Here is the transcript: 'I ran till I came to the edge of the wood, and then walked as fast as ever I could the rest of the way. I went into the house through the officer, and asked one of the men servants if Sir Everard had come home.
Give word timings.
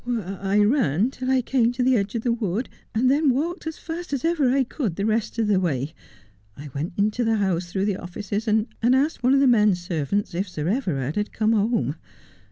'I 0.07 0.57
ran 0.57 1.11
till 1.11 1.29
I 1.29 1.43
came 1.43 1.71
to 1.73 1.83
the 1.83 1.95
edge 1.95 2.15
of 2.15 2.23
the 2.23 2.31
wood, 2.33 2.69
and 2.95 3.07
then 3.07 3.29
walked 3.29 3.67
as 3.67 3.77
fast 3.77 4.13
as 4.13 4.25
ever 4.25 4.49
I 4.49 4.63
could 4.63 4.95
the 4.95 5.05
rest 5.05 5.37
of 5.37 5.45
the 5.45 5.59
way. 5.59 5.93
I 6.57 6.71
went 6.73 6.93
into 6.97 7.23
the 7.23 7.35
house 7.35 7.71
through 7.71 7.85
the 7.85 7.97
officer, 7.97 8.39
and 8.49 8.95
asked 8.95 9.21
one 9.21 9.35
of 9.35 9.39
the 9.41 9.45
men 9.45 9.75
servants 9.75 10.33
if 10.33 10.49
Sir 10.49 10.67
Everard 10.69 11.17
had 11.17 11.31
come 11.31 11.51
home. 11.53 11.97